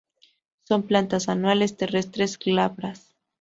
Son 0.63 0.81
plantas 0.81 1.29
anuales, 1.29 1.77
terrestres, 1.77 2.39
glabras. 2.39 3.15